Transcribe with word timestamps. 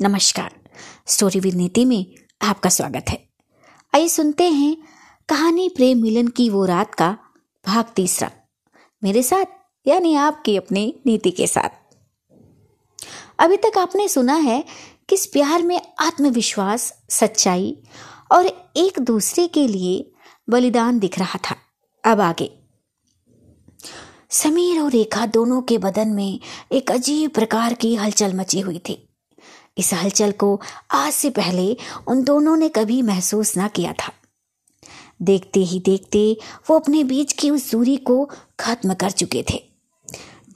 नमस्कार। 0.00 0.54
Story 1.06 1.40
with 1.40 1.54
नीति 1.54 1.84
में 1.84 2.14
आपका 2.42 2.70
स्वागत 2.70 3.04
है। 3.10 3.28
आइए 3.94 4.08
सुनते 4.08 4.44
हैं 4.44 4.76
कहानी 5.28 5.68
प्रेम 5.68 5.98
मिलन 5.98 6.28
की 6.28 6.50
वो 6.50 6.64
रात 6.64 6.94
का 6.94 7.18
भाग 7.66 7.84
तीसरा। 7.96 8.30
मेरे 9.04 9.22
साथ, 9.22 9.44
यानी 9.86 10.14
आपकी 10.14 10.56
अपनी 10.56 11.00
नीति 11.06 11.30
के 11.30 11.46
साथ। 11.46 11.68
अभी 13.38 13.56
तक 13.56 13.78
आपने 13.78 14.08
सुना 14.08 14.34
है 14.34 14.64
कि 15.08 15.14
इस 15.14 15.26
प्यार 15.26 15.62
में 15.62 15.80
आत्मविश्वास, 15.98 17.02
सच्चाई 17.10 17.82
और 18.32 18.72
एक 18.76 18.98
दूसरे 18.98 19.46
के 19.46 19.68
लिए 19.68 20.12
बलिदान 20.48 20.98
दिख 20.98 21.18
रहा 21.18 21.38
था। 21.38 21.56
अब 22.12 22.20
आगे। 22.20 22.58
समीर 24.30 24.80
और 24.80 24.90
रेखा 24.90 25.26
दोनों 25.26 25.62
के 25.62 25.78
बदन 25.78 26.08
में 26.08 26.40
एक 26.72 26.90
अजीब 26.90 27.30
प्रकार 27.30 27.74
की 27.74 27.94
हलचल 27.94 28.34
मची 28.34 28.60
हुई 28.60 28.78
थी। 28.78 29.04
इस 29.78 29.92
हलचल 29.94 30.32
को 30.32 30.60
आज 30.92 31.12
से 31.12 31.30
पहले 31.30 31.76
उन 32.08 32.22
दोनों 32.24 32.56
ने 32.56 32.68
कभी 32.68 33.00
महसूस 33.02 33.56
ना 33.56 33.68
किया 33.68 33.92
था। 33.92 34.12
देखते 35.22 35.60
ही 35.60 35.80
देखते 35.80 36.20
वो 36.70 36.78
अपने 36.78 37.02
बीच 37.04 37.32
की 37.32 37.50
उस 37.50 37.70
दूरी 37.70 37.96
को 37.96 38.24
खत्म 38.60 38.94
कर 38.94 39.10
चुके 39.12 39.44
थे, 39.50 39.62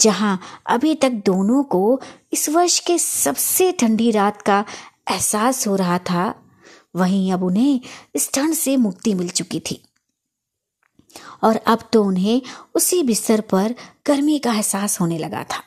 जहाँ 0.01 0.41
अभी 0.67 0.95
तक 0.95 1.11
दोनों 1.27 1.63
को 1.65 2.01
इस 2.33 2.49
वर्ष 2.49 2.79
के 2.81 2.99
सबसे 2.99 3.71
ठंडी 3.73 4.11
रात 4.11 4.43
का 4.43 4.65
एहसास 5.11 5.67
हो 5.69 5.77
रहा 5.77 5.99
था, 6.01 6.35
वहीं 6.97 7.33
अब 7.33 7.43
उन्हें 7.43 7.81
इस 8.15 8.33
ठंड 8.33 8.55
से 8.55 8.77
मुक्ति 8.77 9.15
मिल 9.15 9.29
चुकी 9.31 9.61
थी। 9.61 9.83
और 11.45 11.57
अब 11.57 11.89
तो 11.93 12.03
उन्हें 12.05 12.41
उसी 12.75 13.03
बिस्तर 13.03 13.41
पर 13.51 13.75
गर्मी 14.07 14.39
का 14.39 14.53
एहसास 14.55 15.01
होने 15.01 15.19
लगा 15.19 15.43
था। 15.45 15.63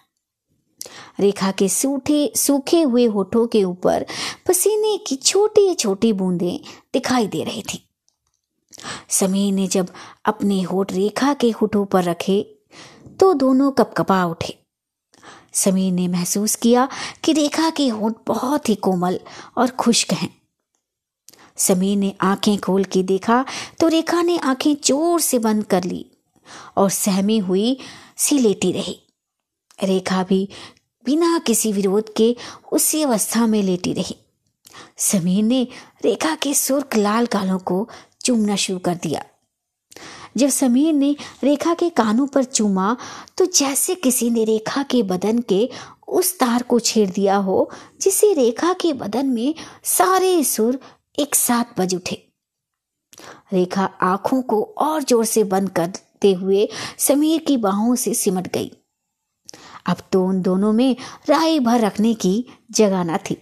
रेखा 1.19 1.51
के 1.51 1.69
सूखे 1.69 2.31
सूखे 2.35 2.81
हुए 2.81 3.05
होठों 3.05 3.45
के 3.47 3.63
ऊपर 3.63 4.05
पसीने 4.47 4.97
की 4.97 5.15
छोटी 5.15 5.73
छोटी 5.75 6.13
बूंदें 6.13 6.59
दिखाई 6.93 7.27
दे 7.27 7.43
रही 7.43 7.61
थी। 7.63 7.81
समीर 9.09 9.53
ने 9.53 9.67
जब 9.67 9.89
अपने 10.25 10.61
होठ 10.61 10.91
रेखा 10.93 11.33
के 11.33 11.49
होठों 11.51 11.85
पर 11.85 12.03
रखे 12.03 12.41
तो 13.19 13.33
दोनों 13.33 13.71
कपकपा 13.71 14.23
उठे। 14.25 14.57
समीर 15.53 15.91
ने 15.93 16.07
महसूस 16.07 16.55
किया 16.55 16.87
कि 17.23 17.33
रेखा 17.33 17.69
के 17.69 17.87
होठ 17.87 18.15
बहुत 18.27 18.69
ही 18.69 18.75
कोमल 18.75 19.19
और 19.57 19.69
खुश्क 19.69 20.13
हैं। 20.13 20.29
समीर 21.57 21.97
ने 21.97 22.13
आँखें 22.21 22.57
खोल 22.57 22.83
के 22.83 23.03
देखा 23.03 23.43
तो 23.79 23.87
रेखा 23.87 24.21
ने 24.21 24.37
आँखें 24.37 24.75
ज़ोर 24.83 25.19
से 25.21 25.39
बंद 25.39 25.63
कर 25.65 25.83
ली 25.83 26.05
और 26.77 26.89
सहमी 26.89 27.37
हुई 27.37 27.77
सी 28.17 28.39
लेटी 28.39 28.71
रही। 28.71 28.99
रेखा 29.79 30.23
भी 30.23 30.47
बिना 31.05 31.37
किसी 31.39 31.71
विरोध 31.73 32.13
के 32.13 32.35
उसी 32.71 33.01
अवस्था 33.01 33.45
में 33.47 33.61
लेटी 33.63 33.93
रही। 33.93 34.15
समीर 34.97 35.43
ने 35.43 35.67
रेखा 36.05 36.35
के 36.35 36.53
सुर्ख 36.53 36.95
लाल 36.95 37.25
गालों 37.25 37.57
को 37.59 37.87
चूमना 38.23 38.55
शुरू 38.55 38.79
कर 38.79 38.95
दिया। 38.95 39.23
जब 40.37 40.49
समीर 40.49 40.93
ने 40.93 41.15
रेखा 41.43 41.73
के 41.73 41.89
कानों 41.89 42.27
पर 42.27 42.43
चूमा 42.43 42.95
तो 43.37 43.45
जैसे 43.45 43.95
किसी 43.95 44.29
ने 44.29 44.43
रेखा 44.43 44.83
के 44.83 45.01
बदन 45.03 45.39
के 45.39 45.69
उस 46.07 46.37
तार 46.39 46.63
को 46.63 46.79
छेड़ 46.79 47.09
दिया 47.09 47.35
हो, 47.35 47.69
जिसे 48.01 48.33
रेखा 48.33 48.73
के 48.73 48.93
बदन 48.93 49.25
में 49.25 49.53
सारे 49.83 50.43
सुर 50.43 50.79
एक 51.19 51.35
साथ 51.35 51.79
बज 51.79 51.95
उठे। 51.95 52.21
रेखा 53.53 53.83
आँखों 54.01 54.41
को 54.41 54.61
और 54.77 55.03
ज़ोर 55.03 55.25
से 55.25 55.43
बंद 55.43 55.69
करते 55.69 56.33
हुए 56.33 56.67
समीर 56.97 57.39
की 57.39 57.57
बाहों 57.57 57.95
से 57.95 58.13
सिमट 58.13 58.47
गई। 58.47 58.71
अब 59.85 59.97
तो 60.11 60.25
उन 60.25 60.41
दोनों 60.41 60.71
में 60.73 60.95
राय 61.29 61.59
भर 61.59 61.79
रखने 61.79 62.13
की 62.13 62.45
जगह 62.71 63.03
न 63.03 63.17
थी। 63.17 63.37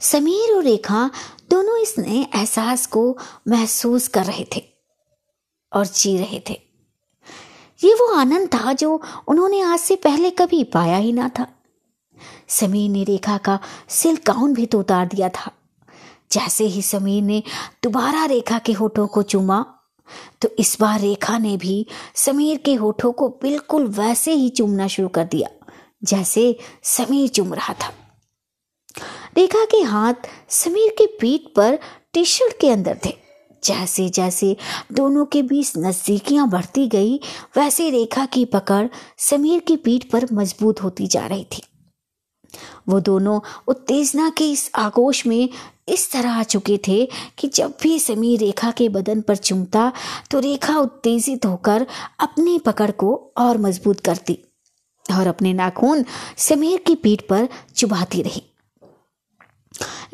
समीर 0.00 0.54
और 0.56 0.62
रेखा 0.62 1.10
दोनों 1.50 1.78
इस 1.78 1.94
नए 1.98 2.22
एहसास 2.36 2.86
को 2.86 3.18
महसूस 3.48 4.08
कर 4.08 4.24
रहे 4.24 4.46
थे 4.56 4.62
और 5.72 5.86
जी 5.86 6.16
रहे 6.18 6.42
थे। 6.50 6.60
ये 7.84 7.94
वो 7.94 8.12
आनंद 8.14 8.48
था 8.48 8.72
जो 8.72 9.00
उन्होंने 9.28 9.60
आज 9.60 9.78
से 9.78 9.96
पहले 9.96 10.30
कभी 10.30 10.64
पाया 10.64 10.96
ही 10.96 11.12
ना 11.12 11.28
था। 11.28 11.46
समीर 12.48 12.90
ने 12.90 13.04
रेखा 13.04 13.36
का 13.38 13.58
सिल्क 13.88 14.20
गाउन 14.26 14.54
भी 14.54 14.66
तो 14.66 14.80
उतार 14.80 15.06
दिया 15.06 15.28
था। 15.28 15.50
जैसे 16.32 16.64
ही 16.64 16.82
समीर 16.82 17.22
ने 17.22 17.42
दोबारा 17.82 18.24
रेखा 18.24 18.58
के 18.58 18.72
होठों 18.72 19.06
को 19.06 19.22
चूमा 19.22 19.64
तो 20.42 20.48
इस 20.58 20.76
बार 20.80 21.00
रेखा 21.00 21.38
ने 21.38 21.56
भी 21.56 21.86
समीर 22.14 22.56
के 22.56 22.74
होठों 22.74 23.12
को 23.12 23.28
बिल्कुल 23.42 23.86
वैसे 23.88 24.32
ही 24.32 24.48
चूमना 24.48 24.86
शुरू 24.86 25.08
कर 25.08 25.24
दिया, 25.24 25.48
जैसे 26.04 26.56
समीर 26.82 27.28
चूम 27.28 27.54
रहा 27.54 27.74
था। 27.74 27.92
रेखा 29.36 29.64
के 29.64 29.80
हाथ 29.80 30.28
समीर 30.48 30.94
के 30.98 31.06
पीठ 31.20 31.54
पर 31.56 31.78
टी 32.12 32.24
शर्ट 32.24 32.60
के 32.60 32.70
अंदर 32.70 32.98
थे। 33.06 33.14
जैसे 33.62 34.08
जैसे 34.08 34.56
दोनों 34.92 35.24
के 35.24 35.42
बीच 35.42 35.72
नजदीकियाँ 35.78 36.48
बढ़ती 36.48 36.86
गई, 36.88 37.20
वैसे 37.56 37.90
रेखा 37.90 38.24
की 38.26 38.44
पकड़ 38.44 38.86
समीर 39.18 39.60
की 39.60 39.76
पीठ 39.76 40.10
पर 40.10 40.26
मज़बूत 40.32 40.82
होती 40.82 41.06
जा 41.06 41.26
रही 41.26 41.44
थी। 41.44 41.62
वो 42.88 43.00
दोनों 43.00 43.40
उत्तेजना 43.68 44.30
के 44.30 44.50
इस 44.52 44.70
आगोश 44.74 45.26
में 45.26 45.48
इस 45.88 46.10
तरह 46.12 46.30
आ 46.30 46.42
चुके 46.42 46.78
थे 46.88 47.08
कि 47.38 47.48
जब 47.48 47.74
भी 47.82 47.98
समीर 47.98 48.40
रेखा 48.40 48.70
के 48.70 48.88
बदन 48.88 49.20
पर 49.20 49.36
चुमता 49.36 49.92
तो 50.30 50.38
रेखा 50.38 50.76
उत्तेजित 50.78 51.46
होकर 51.46 51.86
अपनी 52.20 52.58
पकड़ 52.58 52.90
को 52.90 53.14
और 53.38 53.58
मज़बूत 53.58 54.00
करती 54.00 54.38
और 55.06 55.26
अपने 55.26 55.52
नाखून 55.52 56.04
समीर 56.36 56.78
की 56.86 56.94
पीठ 56.94 57.22
पर 57.28 57.48
चुभाती 57.76 58.22
रही। 58.22 58.42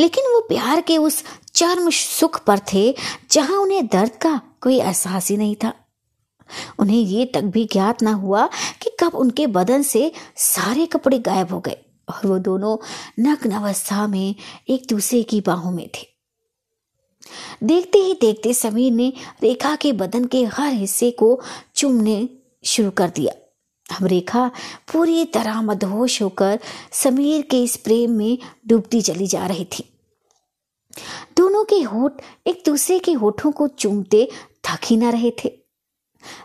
लेकिन 0.01 0.25
वो 0.25 0.41
प्यार 0.41 0.81
के 0.81 0.97
उस 0.97 1.23
चर्म 1.55 1.91
सुख 1.91 2.45
पर 2.45 2.59
थे, 2.73 2.95
जहाँ 3.31 3.57
उन्हें 3.57 3.87
दर्द 3.87 4.11
का 4.11 4.41
कोई 4.61 4.79
एहसास 4.81 5.29
ही 5.29 5.37
नहीं 5.37 5.57
था। 5.57 5.73
उन्हें 6.79 6.99
ये 6.99 7.25
तक 7.25 7.43
भी 7.43 7.65
ज्ञात 7.65 8.03
ना 8.03 8.13
हुआ 8.13 8.47
कि 8.83 8.91
कब 9.01 9.15
उनके 9.15 9.47
बदन 9.47 9.83
से 9.83 10.13
सारे 10.37 10.87
कपड़े 10.87 11.19
गायब 11.19 11.53
हो 11.53 11.61
गए। 11.61 11.77
और 12.11 12.27
वो 12.27 12.39
दोनों 12.39 12.77
नग्न 13.21 13.51
अवस्था 13.51 14.07
में 14.07 14.35
एक 14.69 14.87
दूसरे 14.91 15.23
की 15.23 15.41
बाहों 15.41 15.73
में 15.73 15.89
थे। 15.89 16.07
देखते 17.65 17.99
ही 17.99 18.15
देखते 18.21 18.55
समीर 18.55 18.93
ने 18.93 19.13
रेखा 19.43 19.77
के 19.77 19.93
बदन 19.93 20.25
के 20.25 20.45
हर 20.45 20.73
हिस्से 20.73 21.11
को 21.11 21.41
चूमने 21.75 22.29
शुरू 22.65 22.91
कर 22.91 23.11
दिया। 23.11 23.35
अब 23.97 24.07
रेखा 24.07 24.51
पूरी 24.93 25.25
तरह 25.25 25.63
मदहोश 25.63 26.23
होकर 26.23 26.59
समीर 26.93 27.43
के 27.43 27.63
इस 27.63 27.77
प्रेम 27.77 28.11
में 28.11 28.39
डूबती 28.67 29.03
चली 29.03 29.27
जा 29.27 29.47
रही 29.47 29.65
थी। 29.65 29.85
दोनों 31.37 31.65
के 31.65 31.83
होठ 31.83 32.13
एक 32.47 32.63
दूसरे 32.67 32.99
के 32.99 33.13
होठों 33.13 33.53
को 33.53 33.69
चूमते 33.69 34.29
थक 34.65 34.81
ही 34.85 34.97
ना 34.97 35.11
रहे 35.11 35.33
थे। 35.45 35.49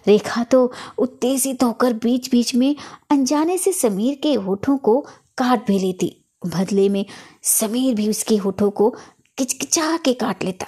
रेखा 0.07 0.43
तो 0.43 0.71
उत्तेजित 0.97 1.63
होकर 1.63 1.93
बीच 1.93 2.31
बीच 2.31 2.55
में 2.55 2.75
अनजाने 3.09 3.57
से 3.57 3.73
समीर 3.73 4.15
के 4.23 4.33
होठों 4.33 4.77
को 4.77 5.05
काट 5.37 5.67
भी 5.67 5.79
लेती। 5.79 6.25
बदले 6.45 6.89
में 6.89 7.05
समीर 7.43 7.95
भी 7.95 8.09
उसके 8.09 8.37
होठों 8.37 8.71
को 8.71 8.89
किचकिचा 9.37 9.97
के 9.97 10.13
काट 10.13 10.43
लेता। 10.43 10.65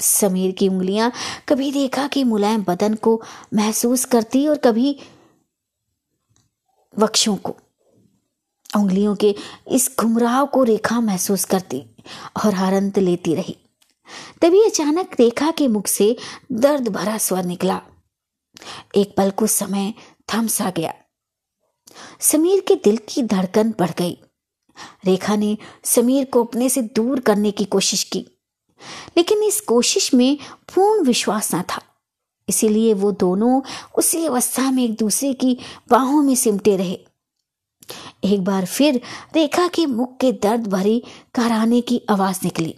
समीर 0.00 0.52
की 0.52 0.68
उंगलियाँ 0.68 1.12
कभी 1.48 1.70
रेखा 1.70 2.08
के 2.08 2.24
मुलायम 2.24 2.64
बदन 2.68 2.94
को 2.94 3.22
महसूस 3.54 4.04
करती 4.04 4.46
और 4.48 4.56
कभी 4.56 5.00
वक्षों 6.98 7.36
को। 7.36 7.56
उंगलियों 8.76 9.16
के 9.16 9.34
इस 9.68 9.96
घुमराव 10.00 10.46
को 10.46 10.62
रेखा 10.62 11.00
महसूस 11.00 11.44
करती 11.44 11.84
और 12.44 12.54
हरंत 12.54 12.98
लेती 12.98 13.34
रही। 13.34 13.56
तभी 14.42 14.64
अचानक 14.64 15.16
रेखा 15.20 15.50
के 15.50 15.68
मुख 15.68 15.86
से 15.86 16.16
दर्द 16.52 16.88
भरा 16.88 17.18
स्वर 17.18 17.44
निकला। 17.44 17.80
एक 18.96 19.14
पल 19.16 19.30
को 19.30 19.46
समय 19.46 19.94
थम 20.34 20.46
सा 20.46 20.70
गया। 20.70 20.94
समीर 22.22 22.60
के 22.68 22.74
दिल 22.84 22.98
की 23.08 23.22
धड़कन 23.24 23.74
बढ़ 23.78 23.90
गई। 23.98 24.16
रेखा 25.04 25.36
ने 25.36 25.56
समीर 25.86 26.24
को 26.24 26.44
अपने 26.44 26.68
से 26.68 26.82
दूर 26.82 27.20
करने 27.20 27.50
की 27.50 27.64
कोशिश 27.66 28.02
की, 28.04 28.26
लेकिन 29.16 29.42
इस 29.42 29.60
कोशिश 29.60 30.12
में 30.14 30.38
पूर्ण 30.74 31.04
विश्वास 31.04 31.54
न 31.54 31.62
था। 31.62 31.82
इसीलिए 32.48 32.92
वो 32.94 33.10
दोनों 33.12 33.60
उसी 33.98 34.24
अवस्था 34.26 34.70
में 34.70 34.82
एक 34.84 34.96
दूसरे 34.96 35.32
की 35.34 35.58
बाहों 35.90 36.22
में 36.22 36.34
सिमटे 36.34 36.76
रहे। 36.76 36.98
एक 38.24 38.44
बार 38.44 38.64
फिर 38.66 39.00
रेखा 39.36 39.66
के 39.68 39.86
मुख 39.86 40.16
के 40.20 40.32
दर्द 40.42 40.66
भरी 40.66 41.02
कराने 41.34 41.80
की 41.80 42.00
आवाज़ 42.10 42.40
निकली, 42.44 42.74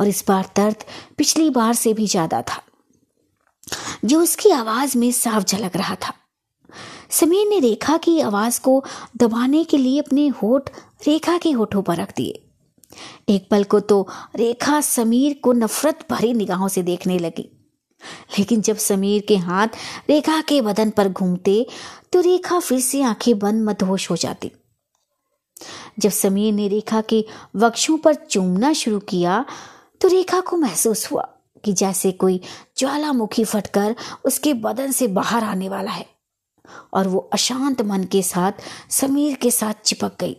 और 0.00 0.08
इस 0.08 0.24
बार 0.28 0.50
दर्द 0.56 0.84
पिछली 1.18 1.48
बार 1.50 1.74
से 1.74 1.92
भी 1.92 2.06
ज़्यादा 2.06 2.42
था, 2.42 2.62
जो 4.04 4.20
उसकी 4.20 4.50
आवाज़ 4.52 4.98
में 4.98 5.10
साफ़ 5.12 5.44
झलक 5.44 5.76
रहा 5.76 5.94
था। 5.96 6.12
समीर 7.10 7.48
ने 7.48 7.58
रेखा 7.58 7.96
की 7.96 8.20
आवाज़ 8.20 8.60
को 8.60 8.84
दबाने 9.16 9.64
के 9.64 9.76
लिए 9.76 9.98
अपने 9.98 10.28
होठ, 10.28 10.70
रेखा 11.06 11.38
के 11.38 11.50
होठों 11.50 11.82
पर 11.82 11.96
रख 11.96 12.14
दिए। 12.16 12.44
एक 13.28 13.48
पल 13.50 13.64
को 13.64 13.80
तो 13.80 14.08
रेखा 14.36 14.80
समीर 14.80 15.40
को 15.42 15.52
नफरत 15.52 16.06
भरी 16.10 16.32
निगाहों 16.34 16.68
से 16.68 16.82
देखने 16.82 17.18
लगी। 17.18 17.48
लेकिन 18.38 18.60
जब 18.60 18.76
समीर 18.76 19.22
के 19.28 19.36
हाथ 19.36 19.68
रेखा 20.10 20.40
के 20.40 20.60
बदन 20.60 20.90
पर 20.90 21.08
घूमते 21.08 21.66
तो 22.12 22.20
रेखा 22.20 22.58
फिर 22.60 22.80
से 22.80 23.02
आँखें 23.02 23.38
बंद 23.38 23.64
मदहोश 23.64 24.10
हो 24.10 24.16
जाती। 24.16 24.50
जब 25.98 26.10
समीर 26.10 26.52
ने 26.54 26.68
रेखा 26.68 27.00
के 27.00 27.24
वक्षों 27.56 27.98
पर 27.98 28.14
चूमना 28.14 28.72
शुरू 28.72 28.98
किया 28.98 29.44
तो 30.00 30.08
रेखा 30.08 30.40
को 30.40 30.56
महसूस 30.56 31.10
हुआ 31.12 31.22
कि 31.64 31.72
जैसे 31.72 32.12
कोई 32.12 32.40
ज्वालामुखी 32.78 33.44
फटकर 33.44 33.96
उसके 34.24 34.54
बदन 34.54 34.92
से 34.92 35.06
बाहर 35.06 35.44
आने 35.44 35.68
वाला 35.68 35.90
है। 35.90 36.17
और 36.94 37.08
वो 37.08 37.18
अशांत 37.32 37.82
मन 37.82 38.04
के 38.04 38.22
साथ 38.22 38.52
समीर 38.90 39.34
के 39.34 39.50
साथ 39.50 39.74
चिपक 39.84 40.16
गई। 40.20 40.36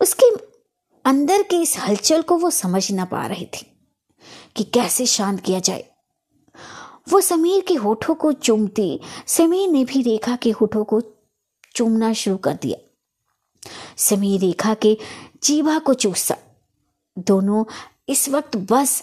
उसके 0.00 0.26
अंदर 1.04 1.42
के 1.42 1.56
इस 1.56 1.78
हलचल 1.78 2.22
को 2.22 2.36
वो 2.36 2.50
समझ 2.50 2.90
ना 2.92 3.04
पा 3.04 3.26
रही 3.26 3.46
थी 3.46 3.66
कि 4.56 4.64
कैसे 4.64 5.06
शांत 5.06 5.40
किया 5.40 5.60
जाए। 5.60 5.84
वो 7.08 7.20
समीर 7.20 7.64
के 7.68 7.74
होठों 7.74 8.14
को 8.14 8.32
चूमती, 8.32 9.00
समीर 9.26 9.68
ने 9.70 9.84
भी 9.84 10.02
रेखा 10.02 10.36
के 10.36 10.50
होठों 10.50 10.84
को 10.84 11.00
चूमना 11.74 12.12
शुरू 12.12 12.36
कर 12.36 12.54
दिया। 12.54 12.78
समीर 13.96 14.40
रेखा 14.40 14.74
के 14.74 14.96
जीवा 15.42 15.78
को 15.78 15.94
चूसा 15.94 16.36
दोनों 17.18 17.64
इस 18.08 18.28
वक्त 18.28 18.56
बस 18.56 19.02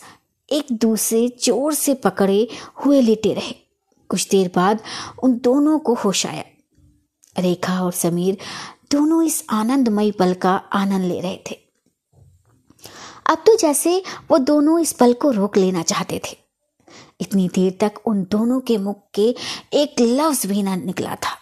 एक 0.51 0.71
दूसरे 0.71 1.27
ज़ोर 1.43 1.73
से 1.73 1.93
पकड़े 1.93 2.47
हुए 2.75 3.01
लेटे 3.01 3.33
रहे। 3.33 3.68
कुछ 4.09 4.27
देर 4.29 4.51
बाद 4.55 4.79
उन 5.23 5.39
दोनों 5.43 5.77
को 5.79 5.93
होश 5.93 6.25
आया। 6.25 6.43
रेखा 7.39 7.81
और 7.81 7.91
समीर 7.91 8.37
दोनों 8.91 9.23
इस 9.23 9.43
आनंदमय 9.49 10.11
पल 10.11 10.33
का 10.33 10.55
आनंद 10.73 11.05
ले 11.05 11.19
रहे 11.19 11.37
थे। 11.51 11.57
अब 13.25 13.43
तो 13.47 13.55
जैसे 13.55 14.03
वो 14.31 14.37
दोनों 14.37 14.79
इस 14.79 14.93
पल 14.93 15.13
को 15.13 15.31
रोक 15.31 15.57
लेना 15.57 15.81
चाहते 15.81 16.21
थे। 16.25 16.37
इतनी 17.21 17.47
देर 17.47 17.77
तक 17.81 17.99
उन 18.05 18.23
दोनों 18.23 18.59
के 18.59 18.77
मुख 18.77 19.03
के 19.13 19.35
एक 19.73 19.95
लफ्ज 19.99 20.45
भी 20.45 20.63
ना 20.63 20.75
निकला 20.75 21.15
था। 21.15 21.37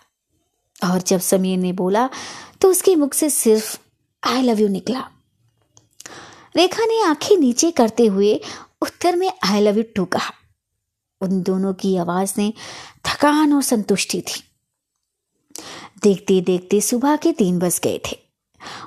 और 0.83 1.01
जब 1.01 1.19
समीर 1.19 1.57
ने 1.57 1.71
बोला 1.73 2.09
तो 2.61 2.69
उसके 2.69 2.95
मुख 2.95 3.13
से 3.13 3.29
सिर्फ़ 3.29 3.77
आई 4.23 4.41
लव 4.41 4.59
यू 4.59 4.67
निकला। 4.67 5.03
रेखा 6.55 6.85
ने 6.85 7.01
आँखें 7.03 7.35
नीचे 7.37 7.71
करते 7.71 8.05
हुए 8.05 8.39
उत्तर 8.81 9.15
में 9.15 9.31
आई 9.43 9.61
लव 9.61 9.77
यू 9.77 9.83
टू 9.95 10.05
कहा। 10.05 10.33
उन 11.21 11.41
दोनों 11.41 11.73
की 11.73 11.97
आवाज़ 11.97 12.33
ने 12.37 12.53
थकान 13.05 13.53
और 13.53 13.61
संतुष्टि 13.61 14.21
थी। 14.21 14.43
देखते 16.03 16.41
देखते 16.41 16.81
सुबह 16.81 17.15
के 17.15 17.31
तीन 17.31 17.59
बज 17.59 17.79
गए 17.83 17.97
थे। 17.97 18.17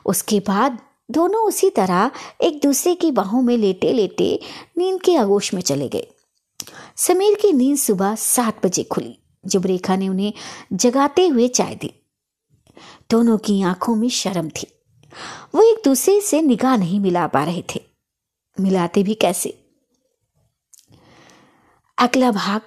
उसके 0.06 0.40
बाद 0.40 0.78
दोनों 1.10 1.48
उसी 1.48 1.70
तरह 1.70 2.10
एक 2.40 2.62
दूसरे 2.62 2.94
की 2.94 3.10
बाहों 3.10 3.42
में 3.42 3.56
लेटे 3.56 3.92
लेटे 3.92 4.40
नींद 4.78 5.02
के 5.02 5.16
आगोश 5.16 5.54
में 5.54 5.62
चले 5.62 5.88
गए। 5.88 6.06
समीर 6.96 7.34
की 7.34 7.52
नींद 7.52 7.76
सुबह 7.76 8.14
सात 8.14 8.66
बजे 8.66 8.82
खुली, 8.82 9.18
जब 9.46 9.66
रेखा 9.66 9.96
ने 9.96 10.08
उन्हें 10.08 10.32
जगाते 10.72 11.28
हुए 11.28 11.48
चाय 11.48 11.74
दी। 11.74 11.94
दोनों 13.10 13.38
की 13.38 13.62
आँखों 13.62 13.94
में 13.94 14.08
शर्म 14.08 14.48
थी। 14.48 14.66
वो 15.54 15.62
एक 15.62 15.82
दूसरे 15.84 16.20
से 16.20 16.42
निगाह 16.42 16.76
नहीं 16.76 17.00
मिला 17.00 17.26
पा 17.26 17.44
रहे 17.44 17.64
थे। 17.74 17.82
मिलाते 18.60 19.02
भी 19.02 19.14
कैसे? 19.14 19.59
अगला 22.00 22.30
भाग 22.30 22.60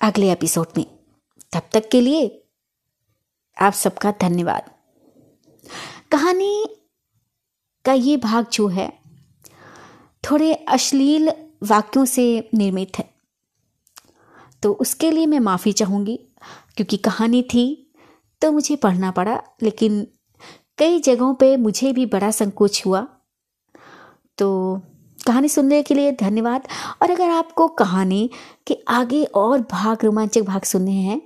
अगले 0.00 0.32
एपिसोड 0.32 0.66
में। 0.76 0.84
तब 1.52 1.62
तक 1.72 1.88
के 1.88 2.00
लिए 2.00 2.44
आप 3.60 3.72
सबका 3.72 4.10
धन्यवाद। 4.10 4.70
कहानी 6.12 6.66
का 7.84 7.92
ये 7.92 8.16
भाग 8.16 8.46
जो 8.52 8.68
है, 8.68 8.98
थोड़े 10.24 10.54
अश्लील 10.54 11.30
वाक्यों 11.62 12.04
से 12.04 12.48
निर्मित 12.54 12.98
है। 12.98 13.10
तो 14.62 14.72
उसके 14.72 15.10
लिए 15.10 15.26
मैं 15.26 15.40
माफ़ी 15.40 15.72
चाहूँगी, 15.72 16.16
क्योंकि 16.76 16.96
कहानी 16.96 17.42
थी 17.42 17.94
तो 18.42 18.52
मुझे 18.52 18.76
पढ़ना 18.76 19.10
पड़ा, 19.10 19.42
लेकिन 19.62 20.06
कई 20.78 21.00
जगहों 21.00 21.34
पे 21.34 21.56
मुझे 21.56 21.92
भी 21.92 22.06
बड़ा 22.06 22.30
संकोच 22.30 22.82
हुआ। 22.86 23.06
तो 24.38 24.80
कहानी 25.18 25.48
सुनने 25.48 25.82
के 25.82 25.94
लिए 25.94 26.12
धन्यवाद। 26.12 26.68
और 27.02 27.10
अगर 27.10 27.30
आपको 27.30 27.68
कहानी 27.68 28.28
के 28.66 28.78
आगे 28.88 29.24
और 29.24 29.60
भाग, 29.62 30.04
रोमांचक 30.04 30.42
भाग 30.42 30.62
सुनने 30.64 30.92
हैं 30.92 31.20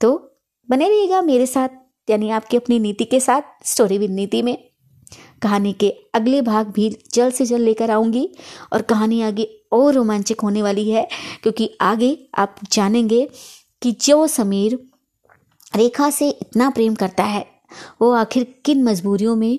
तो 0.00 0.38
बने 0.68 0.88
रहिएगा 0.88 1.20
मेरे 1.22 1.46
साथ, 1.46 1.68
यानी 2.08 2.30
आपकी 2.30 2.56
अपनी 2.56 2.78
नीति 2.78 3.04
के 3.04 3.20
साथ, 3.20 3.42
स्टोरी 3.64 3.98
विद 3.98 4.10
नीति 4.10 4.42
में। 4.42 4.56
कहानी 5.42 5.72
के 5.72 5.88
अगले 6.14 6.40
भाग 6.42 6.66
भी 6.66 6.88
जल्द 7.14 7.34
से 7.34 7.44
जल्द 7.46 7.62
लेकर 7.62 7.90
आऊँगी, 7.90 8.28
और 8.72 8.82
कहानी 8.82 9.20
आगे 9.22 9.48
और 9.72 9.92
रोमांचक 9.94 10.40
होने 10.40 10.62
वाली 10.62 10.88
है, 10.90 11.08
क्योंकि 11.42 11.70
आगे 11.80 12.16
आप 12.34 12.56
जानेंगे 12.72 13.28
कि 13.82 13.92
जो 14.00 14.26
समीर 14.26 14.78
रेखा 15.76 16.10
से 16.10 16.28
इतना 16.30 16.70
प्रेम 16.70 16.94
करता 16.94 17.24
है, 17.24 17.46
वो 18.02 18.10
आखिर 18.12 18.44
किन 18.64 18.82
मजबूरियों 18.84 19.36
में 19.36 19.58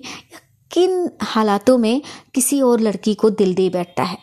किन 0.72 1.10
हालातों 1.22 1.78
में 1.78 2.02
किसी 2.34 2.60
और 2.60 2.80
लड़की 2.80 3.14
को 3.14 3.30
दिल 3.30 3.54
दे 3.54 3.70
बैठता 3.70 4.02
है? 4.02 4.18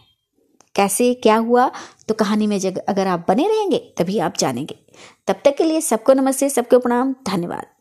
कैसे, 0.76 1.14
क्या 1.14 1.36
हुआ? 1.36 1.72
तो 2.08 2.14
कहानी 2.14 2.48
में 2.48 2.60
जग, 2.60 2.78
अगर 2.78 3.08
आप 3.08 3.26
बने 3.28 3.48
रहेंगे, 3.48 3.78
तभी 3.78 4.20
आप 4.20 4.34
जानेंगे। 4.40 4.80
तब 5.28 5.36
तक 5.46 5.58
के 5.58 5.64
लिए 5.64 5.82
सबको 5.82 6.14
नमस्ते, 6.14 6.50
सबको 6.50 6.80
प्रणाम, 6.80 7.16
धन्यवाद। 7.28 7.75